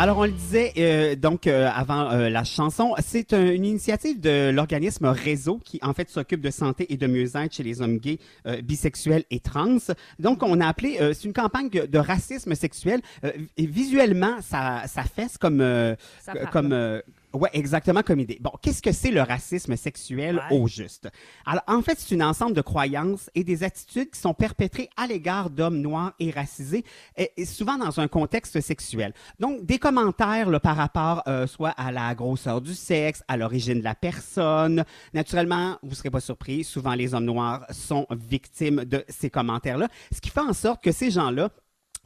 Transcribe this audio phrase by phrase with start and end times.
[0.00, 4.18] Alors, on le disait euh, donc euh, avant euh, la chanson, c'est un- une initiative
[4.18, 7.98] de l'organisme Réseau qui, en fait, s'occupe de santé et de mieux-être chez les hommes
[7.98, 9.76] gays, euh, bisexuels et trans.
[10.18, 13.02] Donc, on a appelé, euh, c'est une campagne de, racisme sexuel.
[13.24, 16.72] Euh, et visuellement, ça, ça fesse comme, euh, Ça comme,
[17.32, 18.38] ouais, exactement comme idée.
[18.40, 20.56] Bon, qu'est-ce que c'est le racisme sexuel Ouais.
[20.58, 21.08] au juste?
[21.46, 25.06] Alors, en fait, c'est une ensemble de croyances et des attitudes qui sont perpétrées à
[25.06, 26.84] l'égard d'hommes noirs et racisés,
[27.16, 29.12] et, et souvent dans un contexte sexuel.
[29.38, 33.78] Donc, des commentaires là, par rapport euh, soit à la grosseur du sexe, à l'origine
[33.80, 34.84] de la personne.
[35.14, 39.88] Naturellement, vous ne serez pas surpris, souvent les hommes noirs sont victimes de ces commentaires-là,
[40.14, 41.50] ce qui fait en sorte que ces gens-là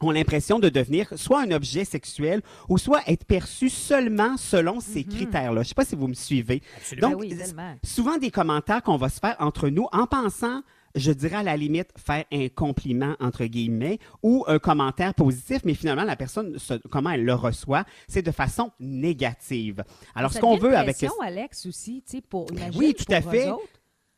[0.00, 5.04] ont l'impression de devenir soit un objet sexuel ou soit être perçu seulement selon ces
[5.04, 5.62] critères-là.
[5.62, 6.62] Je ne sais pas si vous me suivez.
[6.76, 7.10] Absolument.
[7.10, 10.62] Donc, Ben oui, souvent des commentaires qu'on va se faire entre nous en pensant,
[10.96, 15.74] je dirais à la limite, faire un compliment entre guillemets ou un commentaire positif, mais
[15.74, 19.84] finalement la personne, se- comment elle le reçoit, c'est de façon négative.
[20.14, 23.20] Alors Ça ce qu'on veut avec Alex, aussi, tu sais, pour imagine, Oui, tout à
[23.20, 23.48] pour fait.
[23.48, 23.62] eux autres.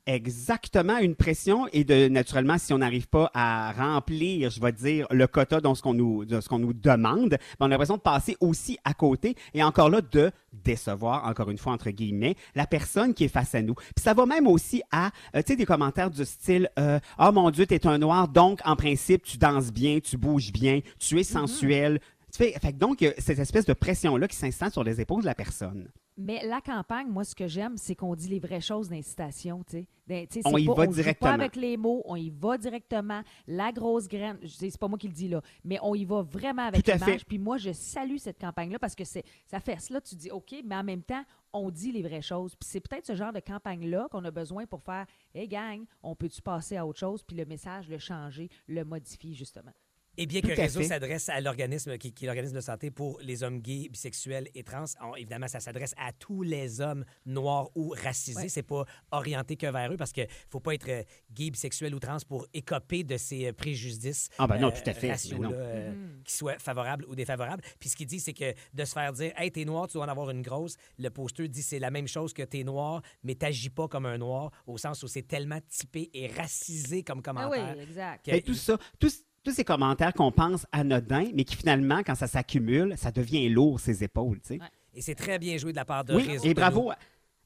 [0.06, 5.06] Exactement une pression et de naturellement si on n'arrive pas à remplir, je vais dire
[5.10, 7.96] le quota dans ce qu'on nous de ce qu'on nous demande, ben, on a l'impression
[7.96, 12.36] de passer aussi à côté et encore là de décevoir encore une fois entre guillemets
[12.54, 13.74] la personne qui est face à nous.
[13.74, 17.32] Puis ça va même aussi à euh, tu sais des commentaires du style euh, oh
[17.32, 21.18] mon dieu, t'es un noir donc en principe tu danses bien, tu bouges bien, tu
[21.18, 22.00] es sensuel.
[22.32, 25.26] Tu fais, fait que donc, cette espèce de pression-là qui s'installe sur les épaules de
[25.26, 25.88] la personne.
[26.18, 29.78] Mais la campagne, moi, ce que j'aime, c'est qu'on dit les vraies choses d'incitation, tu
[29.78, 29.86] sais.
[30.06, 31.30] Ben, On y pas- va joue directement.
[31.30, 33.22] pas avec les mots, on y va directement.
[33.46, 36.62] La grosse graine, c'est pas moi qui le dis là, mais on y va vraiment
[36.62, 37.26] avec l'image.
[37.26, 40.54] Puis moi, je salue cette campagne-là parce que c'est ça fait cela, tu dis OK,
[40.64, 42.54] mais en même temps, on dit les vraies choses.
[42.54, 46.14] Puis c'est peut-être ce genre de campagne-là qu'on a besoin pour faire Hey gang, on
[46.14, 49.72] peut-tu passer à autre chose, puis le message, le changer, le modifier, justement.
[50.18, 53.18] Et bien Tout que Réseau s'adresse à l'organisme qui, qui est l'organisme de santé pour
[53.22, 57.70] les hommes gays, bisexuels et trans, on- évidemment, ça s'adresse à tous les hommes noirs
[57.74, 58.36] ou racisés.
[58.42, 58.48] Ouais.
[58.48, 61.98] C'est pas orienté que vers eux parce que faut pas être euh, gay, bisexuel ou
[61.98, 64.28] trans pour écoper de ces euh, préjudices.
[64.38, 66.22] Ah ben non, tout à fait, raciaux, là, euh, Mm-hmm.
[66.24, 67.62] qui soient favorables ou défavorables.
[67.78, 70.06] Puis ce qu'il dit, c'est que de se faire dire, hey, t'es noir, tu dois
[70.06, 70.76] en avoir une grosse.
[70.98, 74.18] Le poster dit, c'est la même chose que t'es noir, mais t'agis pas comme un
[74.18, 77.74] noir, au sens où c'est tellement typé et racisé comme Ah commentaire.
[77.76, 78.24] oui, exact.
[78.26, 82.14] que- Et tout ça, tous, tous ces commentaires qu'on pense anodins, mais qui finalement, quand
[82.16, 84.40] ça s'accumule, ça devient lourd ses épaules.
[84.40, 84.60] tu sais.
[84.60, 84.66] Ouais.
[84.94, 86.44] Et c'est très bien joué de la part de Oui, Réseau.
[86.44, 86.90] et de bravo nous.
[86.90, 86.96] à-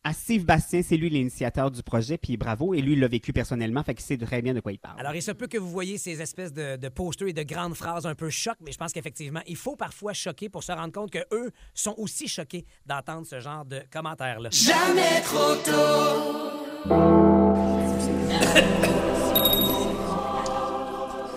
[0.03, 3.35] à Steve Bastien, c'est lui l'initiateur du projet, puis bravo, et lui, il l'a vécu
[3.35, 4.99] personnellement, fait qu'il sait très bien de quoi il parle.
[4.99, 7.75] Alors, il se peut que vous voyez ces espèces de, de posters et de grandes
[7.75, 10.93] phrases un peu choc, mais je pense qu'effectivement, il faut parfois choquer pour se rendre
[10.95, 14.49] compte que eux sont aussi choqués d'entendre ce genre de commentaires-là.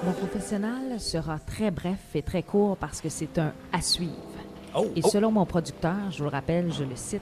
[0.05, 4.11] Mon professionnel sera très bref et très court parce que c'est un à suivre.
[4.75, 7.21] Oh, Et oh, selon mon producteur, je vous le rappelle, je le cite,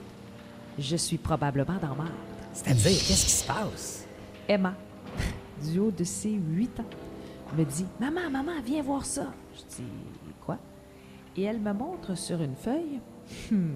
[0.78, 2.10] je suis probablement dans marde.
[2.52, 4.06] c'est-à-dire, qu'est-ce qui se passe?
[4.48, 4.74] Emma,
[5.70, 6.84] du haut de ses 8 ans,
[7.56, 9.26] me dit Maman, maman, viens voir ça.
[9.54, 9.84] Je dis
[10.44, 10.56] Quoi
[11.36, 13.00] Et elle me montre sur une feuille
[13.52, 13.74] hmm,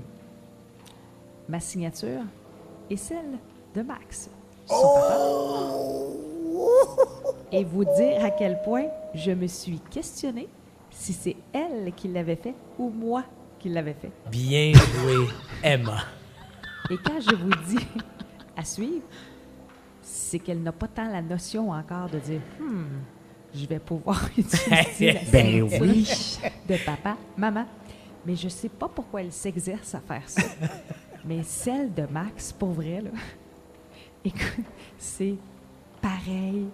[1.49, 2.23] ma signature
[2.91, 3.39] et celle
[3.75, 4.31] de Max.
[4.67, 5.17] son papa.
[7.53, 10.49] Et vous dire à quel point je me suis questionnée
[10.91, 13.25] si c'est elle qui l'avait fait ou moi
[13.59, 14.11] qui l'avais fait.
[14.31, 15.27] Bien joué,
[15.63, 15.99] Emma.
[16.91, 17.87] Et quand je vous dis
[18.57, 19.03] à suivre,
[20.03, 22.85] c'est qu'elle n'a pas tant la notion encore de dire Hmm,
[23.55, 26.39] je vais pouvoir utiliser la Ben oui.
[26.69, 27.65] de papa, maman.
[28.25, 30.43] Mais je sais pas pourquoi elle s'exerce à faire ça.
[31.25, 33.11] Mais celle de Max, pour vrai, là,
[34.25, 34.65] écoute,
[34.99, 35.35] c'est
[36.03, 36.67] pareil,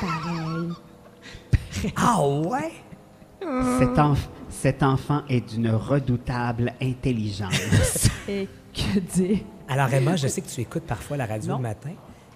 [0.00, 0.70] pareil.
[1.96, 2.72] Ah ouais?
[3.78, 8.08] Cet, enf- cet enfant est d'une redoutable intelligence.
[8.28, 9.38] Et que dire?
[9.68, 11.56] Alors, Emma, je sais que tu écoutes parfois la radio Non.
[11.58, 11.90] le matin.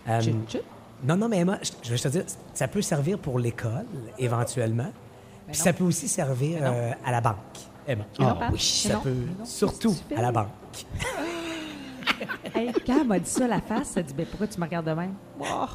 [0.08, 0.62] Euh, Chut, chut.
[1.04, 2.24] non, non, mais Emma, je, vais te dire,
[2.54, 3.86] ça peut servir pour l'école,
[4.18, 4.90] éventuellement.
[5.48, 5.64] Puis non.
[5.64, 6.72] ça peut aussi servir non.
[6.74, 7.36] euh, à la banque,
[7.86, 8.04] Emma.
[8.18, 10.48] Mais non, Ah Pat, oui, mais Ça non, peut non, surtout à la banque.
[12.54, 14.86] Hey, quand elle m'a dit ça, la face, elle dit ben, Pourquoi tu me regardes
[14.86, 15.14] de même?
[15.40, 15.66] Oh, oh.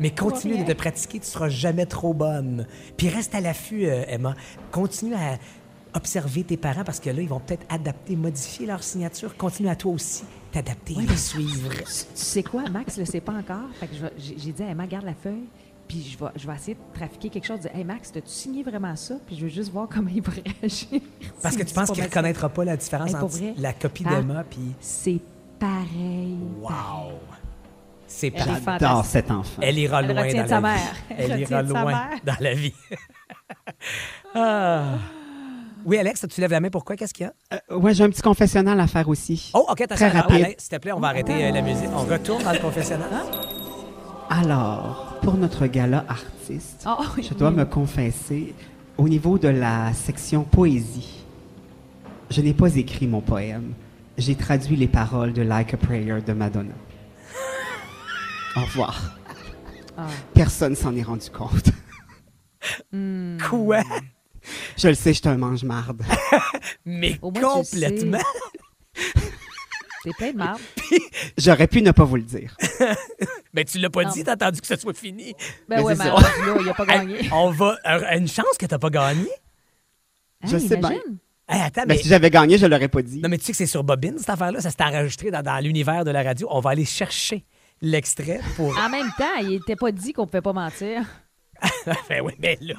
[0.00, 2.66] Mais continue de te pratiquer, tu seras jamais trop bonne.
[2.96, 4.34] Puis reste à l'affût, euh, Emma.
[4.72, 5.38] Continue à
[5.94, 9.36] observer tes parents parce que là, ils vont peut-être adapter, modifier leur signature.
[9.36, 11.70] Continue à toi aussi t'adapter, les suivre.
[11.72, 13.68] Tu sais quoi, Max le sait pas encore.
[13.78, 15.44] Fait que je j'ai dit à Emma, garde la feuille,
[15.86, 18.28] Puis je vais, je vais essayer de trafiquer quelque chose, de dire Hey Max, t'as-tu
[18.30, 19.14] signé vraiment ça?
[19.26, 21.00] Puis je veux juste voir comment il va réagir.
[21.42, 23.54] Parce que tu penses qu'il ne reconnaîtra pas la différence Hey, entre vrai?
[23.58, 24.72] la copie d'Emma puis.
[24.80, 25.20] C'est
[25.58, 26.36] pareil.
[26.60, 27.12] Wow!
[28.12, 28.52] C'est Elle est parfait.
[28.60, 28.80] fantastique.
[28.88, 29.62] J'adore cet enfant.
[29.62, 30.76] Elle ira loin dans sa la mère.
[30.76, 31.14] vie.
[31.16, 32.08] Elle Elle ira loin mère.
[32.24, 32.74] dans la vie.
[34.34, 34.82] Ah.
[35.84, 36.68] Oui, Alex, tu lèves la main.
[36.70, 36.94] Pourquoi?
[36.96, 37.56] Qu'est-ce qu'il y a?
[37.72, 39.50] Euh, ouais, j'ai un petit confessionnal à faire aussi.
[39.54, 40.54] Oh, OK, t'as Très rapide.
[40.58, 41.88] S'il te plaît, on va arrêter euh, la musique.
[41.94, 43.08] On retourne dans le confessionnal.
[44.28, 47.26] Alors, pour notre gala artiste, Oh, oui.
[47.28, 48.54] je dois me confesser,
[48.98, 51.24] au niveau de la section poésie,
[52.30, 53.72] je n'ai pas écrit mon poème.
[54.18, 56.74] J'ai traduit les paroles de Like a Prayer de Madonna.
[58.56, 59.00] Au revoir.
[59.96, 60.06] Ah.
[60.34, 61.70] Personne s'en est rendu compte.
[63.48, 63.82] Quoi?
[64.76, 66.02] Je le sais, je suis un mange-marde.
[66.84, 68.18] Mais Au moins, complètement.
[70.02, 70.60] T'es plein de marde.
[71.38, 72.56] J'aurais pu ne pas vous le dire.
[73.52, 74.10] Mais tu l'as pas Non.
[74.10, 75.34] dit, t'as attendu que ce soit fini.
[75.68, 76.14] Ben Mais ouais, c'est mais ça.
[76.14, 77.28] rendu là, il a pas Hey, gagné.
[77.32, 77.76] on va.
[77.86, 79.28] euh, Une chance que t'as pas gagné.
[80.44, 80.90] Je Hey, sais bien.
[80.92, 81.18] imagine.
[81.48, 82.02] Hey, attends, Mais mais.
[82.02, 83.20] si j'avais gagné, je l'aurais pas dit.
[83.20, 84.60] Non, mais tu sais que c'est sur Bobine, cette affaire-là.
[84.60, 86.46] Ça s'est enregistré dans, dans l'univers de la radio.
[86.50, 87.44] On va aller chercher
[87.80, 88.76] l'extrait pour.
[88.78, 91.04] En même temps, il était pas dit qu'on pouvait pas mentir.
[92.08, 92.74] ben oui, mais là.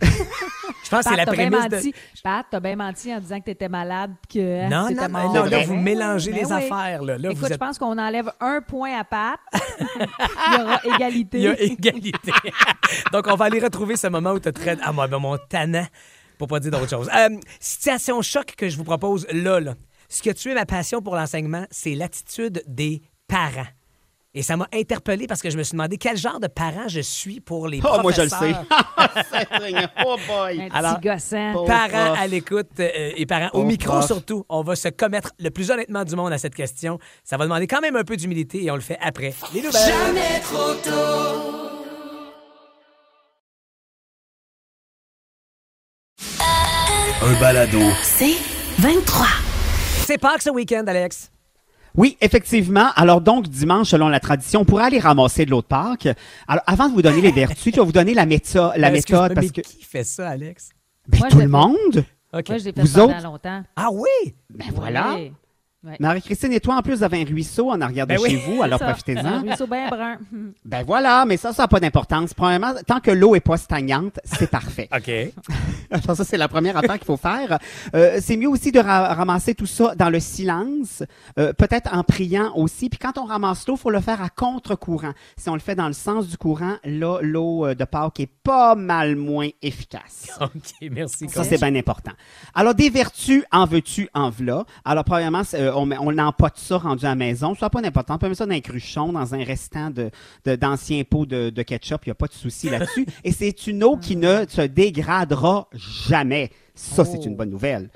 [0.00, 1.92] Je pense que c'est la bien prémisse de.
[2.22, 5.34] Pat, t'as bien menti en disant que t'étais malade que Non, non, mort.
[5.34, 5.64] non, là, vrai.
[5.66, 6.52] vous mélangez Ben les oui.
[6.52, 7.02] affaires.
[7.02, 9.38] Là, là Écoute, vous je pense qu'on enlève un point à Pat.
[10.00, 11.38] il y aura égalité.
[11.38, 12.32] Il y a égalité.
[13.12, 14.76] Donc, on va aller retrouver ce moment où tu très.
[14.82, 15.86] Ah, moi, ben, mon tannant,
[16.38, 17.08] pour pas dire d'autre chose.
[17.14, 19.74] Euh, situation choc que je vous propose là, là.
[20.08, 23.66] Ce qui a tué ma passion pour l'enseignement, c'est l'attitude des parents.
[24.36, 26.98] Et ça m'a interpellé parce que je me suis demandé quel genre de parent je
[27.00, 28.52] suis pour les Oh, moi, je le sais.
[30.04, 30.60] oh boy.
[30.60, 32.18] Un Alors, Parents prof.
[32.18, 34.06] à l'écoute euh, et parents au micro prof.
[34.06, 36.98] surtout, on va se commettre le plus honnêtement du monde à cette question.
[37.22, 39.34] Ça va demander quand même un peu d'humilité et on le fait après.
[39.54, 39.92] Les nouvelles.
[47.22, 47.78] Un balado.
[48.02, 48.36] C'est
[48.78, 49.26] 23.
[50.06, 51.30] C'est Pâques ce week-end, Alex.
[51.96, 52.88] Oui, effectivement.
[52.96, 56.08] Alors donc, dimanche, selon la tradition, on pourra aller ramasser de l'autre Pâques.
[56.48, 58.92] Alors, avant de vous donner les vertus, je vais vous donner la, méta- la Euh,
[58.92, 60.70] méthode parce mais que qui fait ça, Alex?
[61.08, 61.48] Ben, Moi, tout le fait.
[61.48, 62.04] monde.
[62.32, 62.48] OK.
[62.48, 63.22] Moi, je l'ai fait Vous pendant autres?
[63.22, 63.62] longtemps.
[63.76, 64.34] Ah oui?
[64.50, 65.16] Ben voilà.
[65.84, 65.96] Ouais.
[66.00, 68.30] Marie-Christine et toi, en plus, vous avez un ruisseau en arrière de Ben oui.
[68.30, 68.86] chez vous, alors ça.
[68.86, 69.40] Un profitez-en.
[69.42, 70.16] ruisseau bien brun.
[70.64, 72.32] Ben voilà, mais ça, ça n'a pas d'importance.
[72.32, 74.88] Premièrement, tant que l'eau est pas stagnante, c'est parfait.
[74.96, 75.10] OK.
[75.90, 77.58] Alors ça, c'est la première affaire qu'il faut faire.
[77.94, 81.02] Euh, c'est mieux aussi de ra- ramasser tout ça dans le silence,
[81.38, 82.88] euh, peut-être en priant aussi.
[82.88, 85.12] Puis quand on ramasse l'eau, il faut le faire à contre-courant.
[85.36, 88.30] Si on le fait dans le sens du courant, là, l'eau euh, de Pâques est
[88.42, 90.28] pas mal moins efficace.
[90.40, 91.28] OK, merci.
[91.28, 92.12] Ça, c'est bien important.
[92.54, 94.64] Alors, des vertus, en veux-tu, en v'là?
[94.84, 97.54] Alors, premièrement, c'est, euh, on, met- on n'empote ça rendu à la maison.
[97.60, 98.16] N'a pas d'importance.
[98.16, 100.10] On peut mettre ça dans un cruchon, dans un restant de,
[100.44, 102.02] de- d'anciens pots de, de ketchup.
[102.06, 103.06] Il n'y a pas de souci là-dessus.
[103.24, 106.50] Et c'est une eau qui ne se dégradera jamais.
[106.74, 107.24] Ça, c'est Oh.
[107.26, 107.90] une bonne nouvelle.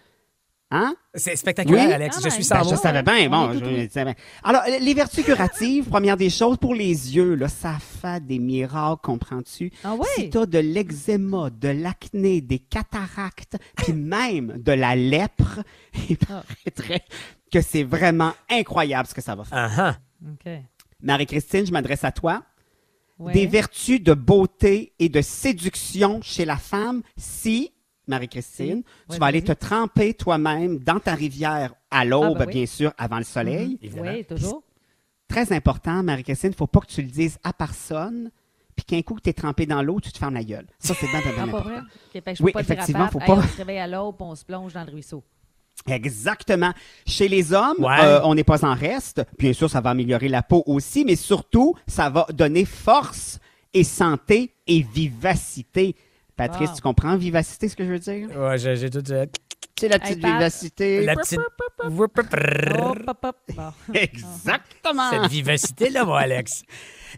[0.71, 0.95] Hein?
[1.15, 1.93] C'est spectaculaire, Oui.
[1.95, 2.17] Alex.
[2.23, 2.81] Je suis Ben, sans je mots.
[2.81, 3.31] savais bien.
[3.31, 4.15] Bon, je- je savais.
[4.45, 9.01] Alors, les vertus curatives, première des choses, pour les yeux, là, ça fait des miracles,
[9.03, 9.73] comprends-tu?
[9.83, 10.07] Ah oui?
[10.17, 15.61] Si tu as de l'eczéma, de l'acné, des cataractes, puis même de la lèpre,
[16.11, 16.43] il Ah.
[16.67, 17.03] paraîtrait
[17.51, 19.99] que c'est vraiment incroyable ce que ça va faire.
[20.25, 20.51] OK.
[21.03, 22.43] Marie-Christine, je m'adresse à toi.
[23.19, 23.33] Ouais.
[23.33, 27.73] Des vertus de beauté et de séduction chez la femme si,
[28.07, 32.53] Marie-Christine, tu vas aller te tremper toi-même dans ta rivière à l'aube, Ah, ben oui.
[32.55, 33.79] bien sûr, avant le soleil.
[33.83, 34.11] Évidemment.
[34.13, 34.63] Oui, toujours.
[35.27, 38.31] Très important, Marie-Christine, faut pas que tu le dises à personne,
[38.77, 40.67] puis qu'un coup que tu es trempé dans l'eau, tu te fermes la gueule.
[40.79, 41.71] Ça, c'est bien, bien, bien Ah, pas important.
[42.15, 42.35] vrai?
[42.35, 44.17] Je Oui, pas le dire à effectivement, faut Hey, pas- on se réveille à l'aube,
[44.17, 45.23] puis on se plonge dans le ruisseau.
[45.87, 46.73] Exactement.
[47.07, 47.97] Chez les hommes, Ouais.
[48.03, 49.23] euh, on n'est pas en reste.
[49.39, 53.39] Bien sûr, ça va améliorer la peau aussi, mais surtout, ça va donner force
[53.73, 55.95] et santé et vivacité.
[56.37, 56.77] Patrice, Wow.
[56.77, 58.29] tu comprends vivacité, ce que je veux dire?
[58.37, 59.03] Ouais, j'ai j'ai tout.
[59.11, 59.27] euh,
[59.79, 61.05] C'est la petite vivacité.
[61.05, 61.39] La petite.
[63.95, 65.11] Exactement.
[65.11, 66.63] Cette vivacité-là, moi, Alex.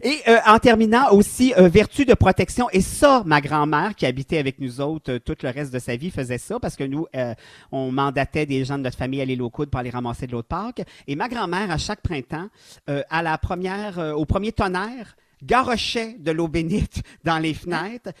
[0.03, 2.69] Et euh, en terminant aussi, euh, vertu de protection.
[2.71, 5.95] Et ça, ma grand-mère qui habitait avec nous autres euh, tout le reste de sa
[5.95, 7.33] vie faisait ça parce que nous, euh,
[7.71, 10.31] on mandatait des gens de notre famille à l'île aux coudes pour aller ramasser de
[10.31, 10.81] l'autre parc.
[11.07, 12.47] Et ma grand-mère, à chaque printemps,
[12.87, 18.11] à la première, au premier tonnerre, garochait de l'eau bénite dans les fenêtres.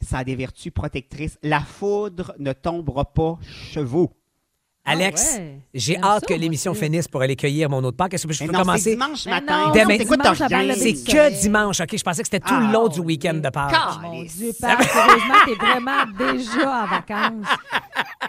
[0.00, 1.38] Ça a des vertus protectrices.
[1.42, 4.17] La foudre ne tombera pas chevaux.
[4.88, 5.58] Alex, Ah ouais.
[5.74, 8.08] j'ai hâte ça, que l'émission finisse pour aller cueillir mon autre part.
[8.10, 8.90] Est-ce que je peux non, c'est commencer?
[8.92, 9.66] dimanche matin.
[9.66, 11.96] Non, t'écoutes dimanche le C'est que dimanche, OK?
[11.96, 13.74] Je pensais que c'était tout Ah, le long du week-end de Pâques.
[14.02, 14.22] Mon.
[14.22, 17.46] Dieu, sérieusement, t'es vraiment déjà en vacances.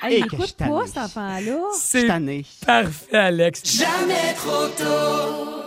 [0.02, 0.72] Hey, Et il que je écoute suis tannée.
[0.72, 1.58] pas, cet enfant-là.
[1.74, 2.08] C'est
[2.66, 3.84] parfait, Alex.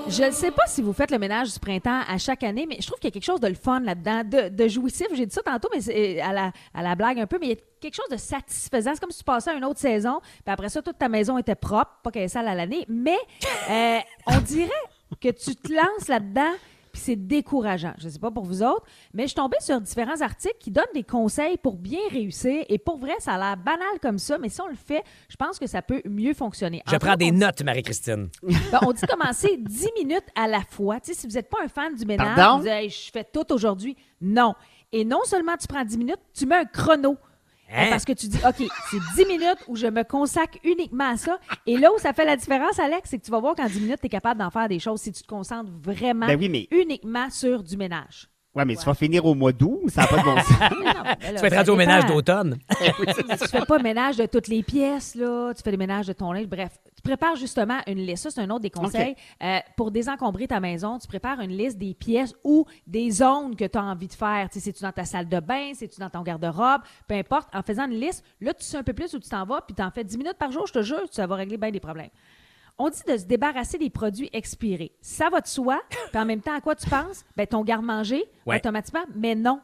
[0.08, 2.76] Je ne sais pas si vous faites le ménage du printemps à chaque année, mais
[2.80, 5.06] je trouve qu'il y a quelque chose de le fun là-dedans, de, de jouissif.
[5.14, 7.46] J'ai dit ça tantôt, mais c'est euh, à la, à la blague un peu, mais
[7.46, 8.90] il y a quelque chose de satisfaisant.
[8.94, 11.38] C'est comme si tu passais à une autre saison, puis après ça, toute ta maison
[11.38, 13.18] était propre, pas qu'elle est sale à l'année, mais
[13.70, 14.70] euh, on dirait
[15.20, 16.52] que tu te lances là-dedans,
[16.92, 17.94] puis c'est décourageant.
[17.98, 18.84] Je ne sais pas pour vous autres,
[19.14, 22.64] mais je suis tombée sur différents articles qui donnent des conseils pour bien réussir.
[22.68, 25.36] Et pour vrai, ça a l'air banal comme ça, mais si on le fait, je
[25.36, 26.82] pense que ça peut mieux fonctionner.
[26.86, 28.28] Je Entre prends autres, des dit- notes, Marie-Christine.
[28.42, 31.00] ben, on dit commencer 10 minutes à la fois.
[31.00, 32.58] Tu sais, si vous n'êtes pas un fan du ménage, Pardon?
[32.58, 33.96] vous dites, Hey, je fais tout aujourd'hui.
[34.20, 34.54] Non.
[34.92, 37.16] Et non seulement tu prends 10 minutes, tu mets un chrono.
[37.74, 37.86] Hein?
[37.86, 41.16] Euh, Parce que tu dis, OK, c'est 10 minutes où je me consacre uniquement à
[41.16, 41.38] ça.
[41.66, 43.80] Et là où ça fait la différence, Alex, c'est que tu vas voir qu'en 10
[43.80, 46.48] minutes, tu es capable d'en faire des choses si tu te concentres vraiment Ben oui,
[46.48, 48.28] mais- uniquement sur du ménage.
[48.54, 50.58] Ouais, mais tu vas finir au mois d'août, ça n'a pas de bon sens.
[50.60, 52.58] Mais non, ben là, Tu vas être rendu au ménage d'automne.
[52.78, 55.54] tu fais pas ménage de toutes les pièces, là.
[55.54, 56.46] Tu fais des ménages de ton linge.
[56.46, 58.24] Bref, tu prépares justement une liste.
[58.24, 59.16] Ça, c'est un autre des conseils.
[59.42, 63.64] Euh, pour désencombrer ta maison, tu prépares une liste des pièces ou des zones que
[63.64, 64.48] tu as envie de faire.
[64.52, 67.48] Tu sais, c'est-tu dans ta salle de bain, c'est-tu dans ton garde-robe, peu importe.
[67.54, 69.74] En faisant une liste, là, tu sais un peu plus où tu t'en vas, puis
[69.74, 71.80] tu en fais 10 minutes par jour, je te jure, ça va régler bien des
[71.80, 72.10] problèmes.
[72.84, 74.90] On dit de se débarrasser des produits expirés.
[75.00, 77.24] Ça va de soi, puis en même temps, à quoi tu penses?
[77.36, 78.56] Ben, ton garde-manger, Ouais.
[78.56, 79.60] automatiquement, mais non.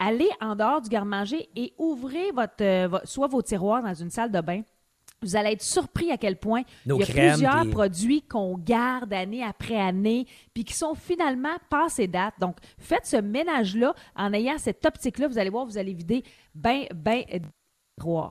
[0.00, 4.32] Allez en dehors du garde-manger et ouvrez votre, euh, soit vos tiroirs dans une salle
[4.32, 4.62] de bain.
[5.22, 8.56] Vous allez être surpris à quel point Nos il y a crèmes, plusieurs produits qu'on
[8.58, 12.34] garde année après année, puis qui sont finalement passés date.
[12.40, 15.28] Donc, faites ce ménage-là en ayant cette optique-là.
[15.28, 16.24] Vous allez voir, vous allez vider
[16.54, 17.22] bien, bien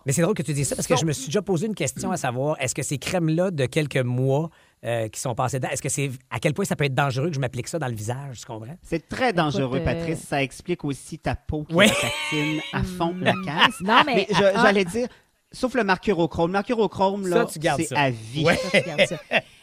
[0.05, 1.75] Mais c'est drôle que tu dises ça parce que je me suis déjà posé une
[1.75, 4.49] question à savoir est-ce que ces crèmes-là de quelques mois
[4.85, 7.29] euh, qui sont passées dedans, est-ce que c'est à quel point ça peut être dangereux
[7.29, 8.77] que je m'applique ça dans le visage, tu comprends?
[8.83, 10.19] C'est très dangereux, euh, Patrice.
[10.19, 11.87] Ça explique aussi ta peau qui Oui.
[11.87, 13.81] patine à fond la caisse.
[13.81, 14.61] Non, mais- je- ah.
[14.63, 15.07] j'allais dire,
[15.51, 16.47] sauf le mercurochrome.
[16.51, 17.99] Le mercurochrome, Ça, là, tu gardes c'est ça.
[18.01, 18.45] à vie.
[18.45, 18.55] Ouais.
[18.55, 19.17] Ça, tu gardes ça.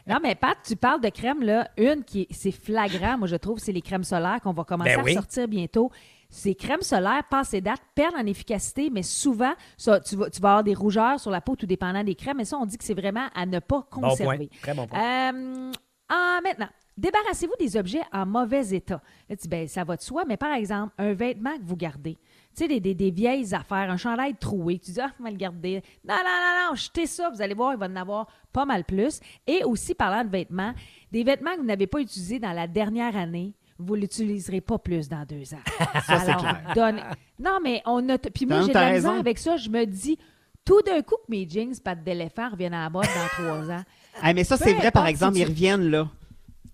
[0.06, 1.68] Non, mais Pat, tu parles de crème, là.
[1.78, 4.96] Une qui est, c'est flagrant, moi, je trouve, c'est les crèmes solaires qu'on va commencer
[4.96, 5.12] Ben oui.
[5.12, 5.90] à sortir bientôt.
[6.36, 10.48] Ces crèmes solaires, passées date, perdent en efficacité, mais souvent, ça, tu, vas, tu vas
[10.50, 12.38] avoir des rougeurs sur la peau, tout dépendant des crèmes.
[12.38, 14.08] Mais ça, on dit que c'est vraiment à ne pas Bon point.
[14.10, 14.50] conserver.
[14.60, 14.98] Très bon point.
[14.98, 15.70] Euh,
[16.08, 19.00] ah, maintenant, débarrassez-vous des objets en mauvais état.
[19.28, 21.76] Là, tu dis, ben, ça va de soi, mais par exemple, un vêtement que vous
[21.76, 22.14] gardez.
[22.56, 24.80] Tu sais, des, des- des vieilles affaires, un chandail troué.
[24.80, 25.82] Tu dis, ah, on va le garder.
[26.04, 27.30] Non, non, non, non, jetez ça.
[27.30, 29.20] Vous allez voir, il va en avoir pas mal plus.
[29.46, 30.74] Et aussi, parlant de vêtements,
[31.12, 34.78] des vêtements que vous n'avez pas utilisés dans la dernière année, vous ne l'utiliserez pas
[34.78, 35.62] plus dans deux ans.
[36.06, 36.60] Ça, c'est clair.
[36.74, 37.00] donne-
[37.38, 38.18] Non, mais on a.
[38.18, 39.20] Puis moi, j'ai de la misère raison.
[39.20, 39.56] avec ça.
[39.56, 40.18] Je me dis,
[40.64, 43.82] tout d'un coup, que mes jeans pattes d'éléphant reviennent à la mode dans trois ans.
[44.22, 46.08] Ah, mais ça, c'est vrai, par exemple, si ils reviennent, là.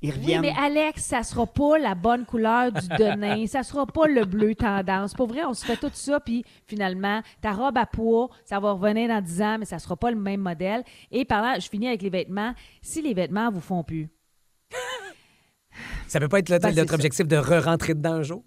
[0.02, 0.40] Ils Oui, reviennent.
[0.40, 4.54] mais Alex, ça sera pas la bonne couleur du denain, ça sera pas le bleu
[4.54, 5.12] tendance.
[5.12, 8.72] Pour vrai, on se fait tout ça, puis finalement, ta robe à poids, ça va
[8.72, 10.84] revenir dans 10 ans, mais ça sera pas le même modèle.
[11.10, 12.54] Et par là, je finis avec les vêtements.
[12.80, 14.08] Si les vêtements vous font plus,
[16.10, 16.94] Ça peut pas être le- Ben, notre ça.
[16.96, 18.42] objectif de re-rentrer dedans un jour?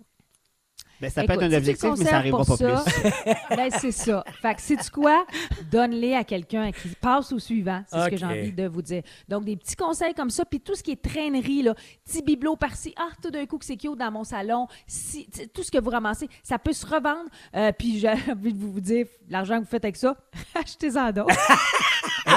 [0.99, 3.31] Ben, ça peut être un objectif, mais ça n'arrivera pas ça, plus.
[3.57, 4.23] ben, c'est ça.
[4.41, 5.25] Fait que, sais-tu quoi?
[5.71, 7.83] Donne-les à quelqu'un qui passe au suivant.
[7.87, 9.01] C'est ce que j'ai envie de vous dire.
[9.29, 11.73] Donc, des petits conseils comme ça, puis tout ce qui est traînerie, là,
[12.05, 15.63] petit bibelot par-ci, ah, tout d'un coup que c'est cute dans mon salon, si, tout
[15.63, 17.29] ce que vous ramassez, ça peut se revendre.
[17.55, 20.15] Euh, puis j'ai envie de vous vous dire, l'argent que vous faites avec ça,
[20.55, 21.35] achetez-en d'autres.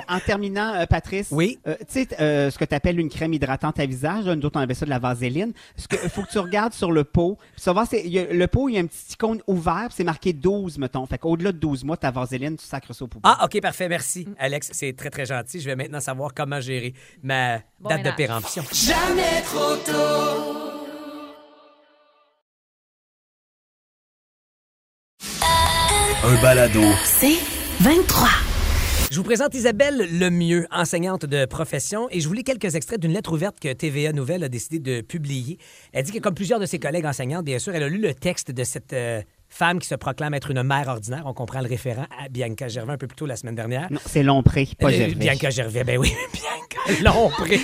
[0.08, 1.58] En terminant, euh, Patrice, Oui.
[1.66, 4.44] euh, tu sais, euh, ce que tu appelles une crème hydratante à visage, là, nous
[4.46, 5.52] autres, on appelle ça de la vaseline.
[6.02, 7.38] Il faut que tu regardes sur le pot.
[7.56, 10.04] C'est- il y a- le pot, il y a un petit icône ouvert, puis c'est
[10.04, 11.04] marqué 12, mettons.
[11.06, 13.32] Fait qu'au-delà de 12 mois, ta vaseline, tu sacres ça au poubelle.
[13.38, 14.26] Ah, OK, parfait, merci.
[14.38, 15.60] Alex, c'est très, très gentil.
[15.60, 18.62] Je vais maintenant savoir comment gérer ma Bon date de péremption.
[26.24, 26.80] Un balado.
[27.04, 27.38] C'est
[27.80, 28.28] 23.
[29.08, 33.12] Je vous présente Isabelle Lemieux, enseignante de profession, et je vous lis quelques extraits d'une
[33.12, 35.58] lettre ouverte que TVA Nouvelle a décidé de publier.
[35.92, 38.14] Elle dit que, comme plusieurs de ses collègues enseignantes, bien sûr, elle a lu le
[38.14, 41.22] texte de cette euh, femme qui se proclame être une mère ordinaire.
[41.26, 43.86] On comprend le référent à Bianca Gervais un peu plus tôt la semaine dernière.
[43.90, 45.14] Non, c'est Lompré, pas Euh, Gervais.
[45.14, 47.60] Bianca Gervais, ben oui, Bianca Lompré.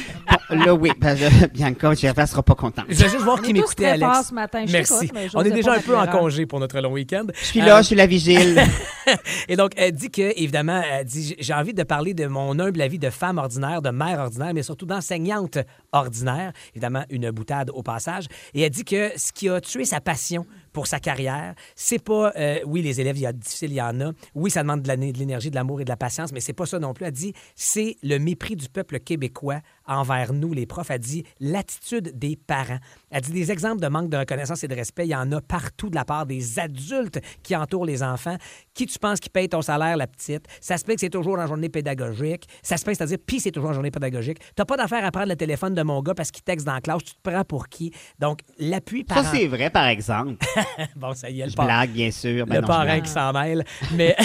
[0.51, 2.85] Bon, là, oui, ben, je- Bianca Gervais sera pas contente.
[2.89, 4.13] Je vais juste voir On qui m'écoutait, Alex.
[4.13, 4.65] forts ce matin.
[4.67, 5.11] Je Merci.
[5.15, 7.27] mais On est déjà un peu en congé pour notre long week-end.
[7.35, 8.63] Je suis là, Euh, je suis la vigile.
[9.49, 12.81] Et donc, elle dit que, évidemment, elle dit j'ai envie de parler de mon humble
[12.81, 15.59] avis de femme ordinaire, de mère ordinaire, mais surtout d'enseignante
[15.93, 16.53] ordinaire.
[16.75, 18.27] Évidemment, une boutade au passage.
[18.55, 21.55] Et elle dit que ce qui a tué sa passion pour sa carrière.
[21.75, 24.13] C'est pas, euh, oui, les élèves, il y a difficile, il y en a.
[24.35, 26.79] Oui, ça demande de l'énergie, de l'amour et de la patience, mais c'est pas ça
[26.79, 27.07] non plus.
[27.07, 30.91] Elle dit, c'est le mépris du peuple québécois envers nous, les profs.
[30.91, 32.79] Elle dit l'attitude des parents.
[33.13, 35.41] Elle dit des exemples de manque de reconnaissance et de respect, il y en a
[35.41, 38.37] partout de la part des adultes qui entourent les enfants.
[38.75, 40.47] Qui tu penses qui paye ton salaire, la petite?
[40.61, 42.47] Ça se peut que c'est toujours en journée pédagogique.
[42.63, 44.39] Ça se peut, c'est-à-dire, puis c'est toujours en journée pédagogique.
[44.57, 46.81] T'as pas d'affaire à prendre le téléphone de mon gars parce qu'il texte dans la
[46.81, 47.05] classe.
[47.05, 47.93] Tu te prends pour qui?
[48.19, 49.29] Donc, l'appui Ça, parent...
[49.33, 50.37] c'est vrai, par exemple.
[50.97, 52.47] bon, ça y est, le Je parent- blague, bien sûr.
[52.47, 53.03] Ben le non, blague.
[53.03, 53.65] qui s'en mêle.
[53.95, 54.17] Mais,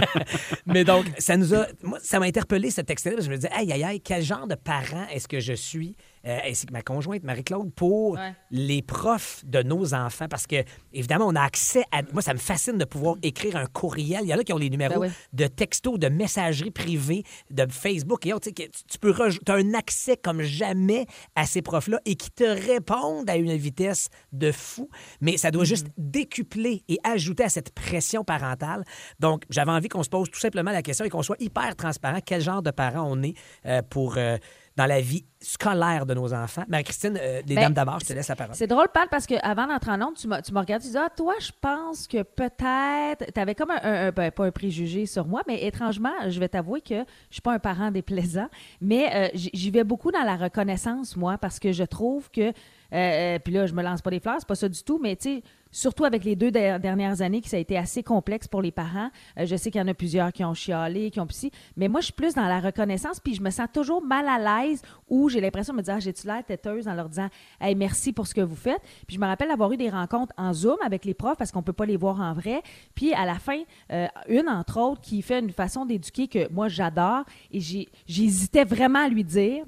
[0.66, 1.66] mais donc, ça nous a.
[1.82, 3.12] Moi, ça m'a interpellé ce texte-là.
[3.12, 5.52] parce que Je me disais, aïe, aïe, aïe, quel genre de parent est-ce que je
[5.52, 8.34] suis, euh, ainsi que ma conjointe, Marie-Claude, pour Ouais.
[8.50, 10.26] les profs de nos enfants?
[10.28, 10.56] Parce que,
[10.92, 12.02] évidemment, on a accès à.
[12.12, 14.20] Moi, ça me fascine de pouvoir écrire un courriel.
[14.24, 15.12] Il y en a qui ont les numéros Ben oui.
[15.32, 18.48] de textos, de messagerie privée, de Facebook et autres.
[18.50, 23.36] Tu peux as un accès comme jamais à ces profs-là et qui te répondent à
[23.36, 24.88] une vitesse de fou.
[25.20, 28.84] Mais ça doit juste décupler et ajouter à cette pression parentale.
[29.20, 32.18] Donc, j'avais envie qu'on se pose tout simplement la question et qu'on soit hyper transparent.
[32.24, 33.34] Quel genre de parents on est
[33.66, 34.16] euh, pour.
[34.18, 34.36] euh,
[34.76, 36.64] dans la vie scolaire de nos enfants.
[36.68, 38.54] Marie-Christine, euh, les Ben, dames d'abord, je te laisse la parole.
[38.54, 41.34] C'est drôle, Pat, parce qu'avant d'entrer en onde, tu m'as regardé, tu dis Ah, toi,
[41.40, 43.32] je pense que peut-être.
[43.32, 46.38] Tu avais comme un, un- un- ben, pas un préjugé sur moi, mais étrangement, je
[46.40, 46.94] vais t'avouer que
[47.28, 48.48] je suis pas un parent déplaisant,
[48.80, 52.40] mais euh, j'y vais beaucoup dans la reconnaissance, moi, parce que je trouve que.
[52.50, 52.52] euh,
[52.92, 55.16] euh, puis là, je me lance pas des fleurs, c'est pas ça du tout, mais
[55.16, 58.46] tu sais, surtout avec les deux der- dernières années, que ça a été assez complexe
[58.46, 59.10] pour les parents.
[59.38, 61.88] euh, je sais qu'il y en a plusieurs qui ont chialé, qui ont psy, mais
[61.88, 64.82] moi, je suis plus dans la reconnaissance, puis je me sens toujours mal à l'aise
[65.08, 67.28] où j'ai l'impression de me dire, ah, j'ai-tu l'air têteuse en leur disant,
[67.60, 68.80] hey, merci pour ce que vous faites?
[69.06, 71.62] Puis je me rappelle avoir eu des rencontres en Zoom avec les profs parce qu'on
[71.62, 72.62] peut pas les voir en vrai.
[72.94, 76.68] Puis à la fin, euh, une entre autres qui fait une façon d'éduquer que moi
[76.68, 77.60] j'adore et
[78.06, 79.64] j'hésitais vraiment à lui dire.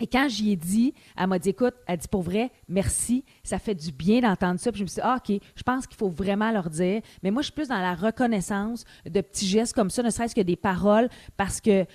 [0.00, 3.58] Et quand j'y ai dit, elle m'a dit, écoute, elle dit pour vrai, merci, ça
[3.58, 4.72] fait du bien d'entendre ça.
[4.72, 7.02] Puis je me suis dit, ah, OK, je pense qu'il faut vraiment leur dire.
[7.22, 10.34] Mais moi, je suis plus dans la reconnaissance de petits gestes comme ça, ne serait-ce
[10.34, 11.86] que des paroles, parce que,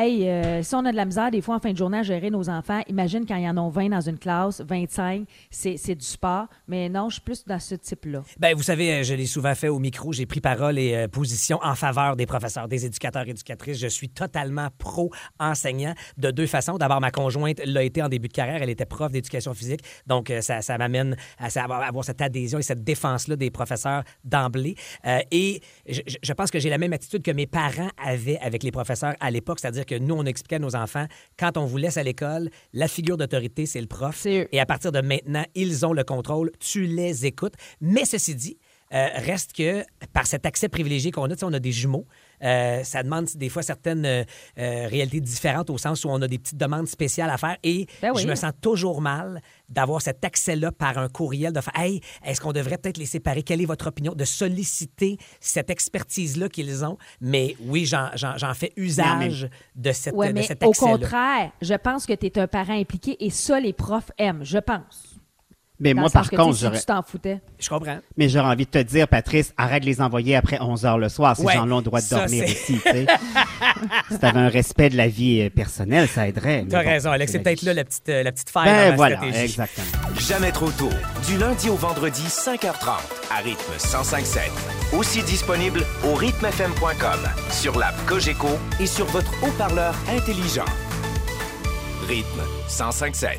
[0.00, 2.30] euh, si on a de la misère des fois en fin de journée à gérer
[2.30, 6.04] nos enfants, imagine quand il y en a 20 dans une classe, 25, c'est du
[6.04, 6.46] sport.
[6.66, 8.22] Mais non, je suis plus dans ce type-là.
[8.38, 10.12] Ben, vous savez, euh, je l'ai souvent fait au micro.
[10.12, 13.78] J'ai pris parole et euh, position en faveur des professeurs, des éducateurs, éducatrices.
[13.78, 16.76] Je suis totalement pro-enseignant de deux façons.
[16.78, 18.62] D'abord, ma conjointe l'a été en début de carrière.
[18.62, 19.80] Elle était prof d'éducation physique.
[20.06, 24.74] Donc, ça, ça m'amène à avoir cette adhésion et cette défense-là des professeurs d'emblée.
[25.30, 28.70] Et je- je pense que j'ai la même attitude que mes parents avaient avec les
[28.70, 29.58] professeurs à l'époque.
[29.60, 31.06] C'est-à-dire que nous, on expliquait à nos enfants,
[31.38, 34.26] quand on vous laisse à l'école, la figure d'autorité, c'est le prof.
[34.26, 36.52] Et à partir de maintenant, ils ont le contrôle.
[36.60, 37.54] Tu les écoutes.
[37.80, 38.58] Mais ceci dit,
[38.94, 42.06] euh, reste que par cet accès privilégié qu'on a, on a des jumeaux.
[42.42, 44.24] Euh, ça demande des fois certaines euh,
[44.58, 47.86] euh, réalités différentes au sens où on a des petites demandes spéciales à faire et
[48.02, 48.22] Ben oui.
[48.22, 52.40] je me sens toujours mal d'avoir cet accès-là par un courriel, de faire Hey, est-ce
[52.40, 53.42] qu'on devrait peut-être les séparer?
[53.42, 54.14] Quelle est votre opinion?
[54.14, 56.96] De solliciter cette expertise-là qu'ils ont.
[57.20, 58.08] Mais oui, j'en,
[58.54, 60.92] fais usage de, cette, Ouais, de cet au accès-là.
[60.92, 64.58] contraire, je pense que tu es un parent impliqué et ça, les profs aiment, je
[64.58, 65.07] pense.
[65.80, 66.78] Mais Dans moi, par que, contre, sais, si j'aurais...
[66.80, 67.40] tu t'en foutais.
[67.60, 67.98] Je comprends.
[68.16, 71.08] Mais j'aurais envie de te dire, Patrice, arrête de les envoyer après 11 heures le
[71.08, 71.36] soir.
[71.36, 72.74] Ces Ouais, gens-là ont le droit de dormir aussi.
[72.74, 73.06] tu sais.
[74.10, 76.62] si tu avais un respect de la vie euh, personnelle, ça aiderait.
[76.64, 77.30] mais Tu as bon, raison, Alex.
[77.30, 79.44] C'est peut-être là la petite, euh, la petite faille dans Ben voilà, stratégie.
[79.44, 79.86] exactement.
[80.18, 80.90] Jamais trop tôt.
[81.28, 82.88] Du lundi au vendredi, 5h30,
[83.30, 84.42] à rythme 1057.
[84.94, 88.48] Aussi disponible au rythmefm.com, sur l'app Cogeco
[88.80, 90.64] et sur votre haut-parleur intelligent.
[92.08, 93.38] Rythme 1057.